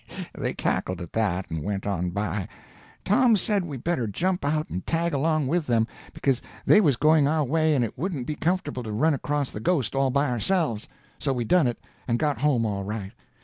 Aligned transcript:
They 0.35 0.55
cackled 0.55 0.99
at 0.99 1.13
that, 1.13 1.51
and 1.51 1.63
went 1.63 1.85
on 1.85 2.09
by. 2.09 2.47
Tom 3.05 3.37
said 3.37 3.63
we 3.63 3.77
better 3.77 4.07
jump 4.07 4.43
out 4.43 4.67
and 4.67 4.83
tag 4.87 5.13
along 5.13 5.45
after 5.55 5.59
them, 5.71 5.85
because 6.11 6.41
they 6.65 6.81
was 6.81 6.95
going 6.97 7.27
our 7.27 7.43
way 7.43 7.75
and 7.75 7.85
it 7.85 7.99
wouldn't 7.99 8.25
be 8.25 8.33
comfortable 8.33 8.81
to 8.81 8.91
run 8.91 9.13
across 9.13 9.51
the 9.51 9.59
ghost 9.59 9.93
all 9.93 10.09
by 10.09 10.27
ourselves. 10.31 10.87
So 11.19 11.33
we 11.33 11.43
done 11.45 11.67
it, 11.67 11.77
and 12.07 12.17
got 12.17 12.39
home 12.39 12.65
all 12.65 12.83
right. 12.83 13.11